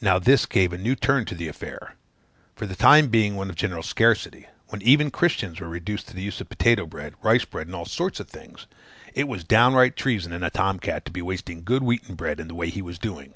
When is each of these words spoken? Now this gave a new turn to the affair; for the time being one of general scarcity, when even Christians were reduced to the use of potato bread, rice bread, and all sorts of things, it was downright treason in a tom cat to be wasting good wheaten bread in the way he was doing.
Now 0.00 0.20
this 0.20 0.46
gave 0.46 0.72
a 0.72 0.78
new 0.78 0.94
turn 0.94 1.24
to 1.24 1.34
the 1.34 1.48
affair; 1.48 1.96
for 2.54 2.66
the 2.68 2.76
time 2.76 3.08
being 3.08 3.34
one 3.34 3.50
of 3.50 3.56
general 3.56 3.82
scarcity, 3.82 4.46
when 4.68 4.80
even 4.80 5.10
Christians 5.10 5.58
were 5.58 5.68
reduced 5.68 6.06
to 6.06 6.14
the 6.14 6.22
use 6.22 6.40
of 6.40 6.48
potato 6.48 6.86
bread, 6.86 7.14
rice 7.20 7.44
bread, 7.44 7.66
and 7.66 7.74
all 7.74 7.84
sorts 7.84 8.20
of 8.20 8.28
things, 8.28 8.68
it 9.12 9.26
was 9.26 9.42
downright 9.42 9.96
treason 9.96 10.32
in 10.32 10.44
a 10.44 10.50
tom 10.50 10.78
cat 10.78 11.04
to 11.06 11.10
be 11.10 11.20
wasting 11.20 11.64
good 11.64 11.82
wheaten 11.82 12.14
bread 12.14 12.38
in 12.38 12.46
the 12.46 12.54
way 12.54 12.70
he 12.70 12.80
was 12.80 13.00
doing. 13.00 13.34